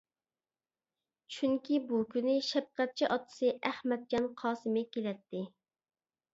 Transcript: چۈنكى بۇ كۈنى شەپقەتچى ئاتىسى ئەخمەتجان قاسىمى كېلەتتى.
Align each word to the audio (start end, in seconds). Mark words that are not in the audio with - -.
چۈنكى 1.35 1.77
بۇ 1.91 1.99
كۈنى 2.15 2.33
شەپقەتچى 2.49 3.11
ئاتىسى 3.11 3.53
ئەخمەتجان 3.71 4.29
قاسىمى 4.43 4.87
كېلەتتى. 4.99 5.47